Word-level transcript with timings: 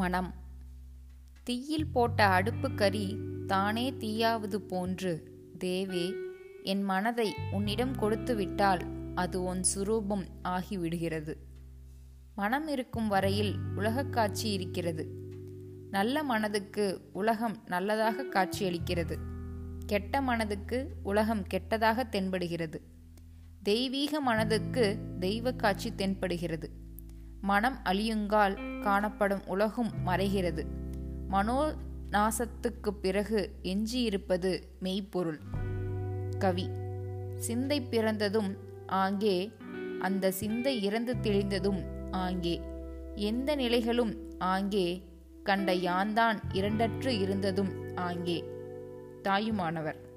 மனம். 0.00 0.34
தீயில் 1.42 1.86
போட்ட 1.86 2.26
அடுப்பு 2.26 2.74
கறி 2.74 3.16
தானே 3.46 3.90
தீயாவது 3.90 4.56
போன்று. 4.56 5.30
தேவே 5.58 6.14
என் 6.62 6.82
மனதை 6.82 7.34
உன்னிடம் 7.52 7.96
கொடுத்துவிட்டால் 7.96 8.80
அது 9.14 9.42
உன் 9.42 9.64
சுரூபம் 9.74 10.24
ஆகிவிடுகிறது. 10.42 11.36
மனம் 12.34 12.68
இருக்கும் 12.68 13.08
வரையில் 13.08 13.54
உலகக் 13.76 14.12
காட்சி 14.12 14.52
இருக்கிறது. 14.52 15.08
நல்ல 15.90 16.22
மனதுக்கு 16.22 17.10
உலகம் 17.12 17.62
நல்லதாக 17.66 18.22
காட்சியளிக்கிறது. 18.22 19.16
கெட்ட 19.86 20.20
மனதுக்கு 20.20 20.96
உலகம் 21.02 21.44
கெட்டதாக 21.54 22.02
தென்படுகிறது. 22.10 22.80
தெய்வீக 23.62 24.20
மனதுக்கு 24.20 24.98
தெய்வ 25.20 25.52
காட்சி 25.52 25.90
தென்படுகிறது. 25.90 26.68
மனம் 27.40 27.78
அழியுங்கால் 27.84 28.80
காணப்படும் 28.80 29.46
உலகும் 29.46 29.90
மறைகிறது. 30.06 30.66
மனோ 31.28 31.74
நாசத்துக்குப் 32.12 33.00
பிறகு 33.00 33.50
எஞ்சியிருப்பது 33.62 34.62
மெய்ப்பொருள். 34.80 35.40
கவி. 36.38 36.68
சிந்தை 37.36 37.80
பிறந்ததும் 37.80 38.56
ஆங்கே 38.86 39.52
அந்த 40.00 40.30
சிந்தை 40.30 40.82
இறந்து 40.82 41.14
தெளிந்ததும் 41.14 41.84
ஆங்கே. 42.10 42.60
எந்த 43.14 43.54
நிலைகளும் 43.54 44.14
ஆங்கே 44.38 45.02
கண்ட 45.42 45.72
யான்தான் 45.72 46.40
இரண்டற்று 46.52 47.20
இருந்ததும் 47.20 47.96
ஆங்கே. 47.96 48.44
தாயுமானவர். 49.22 50.09